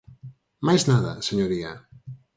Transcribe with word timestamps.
Máis 0.67 0.83
nada, 0.91 1.11
señoría. 1.29 1.71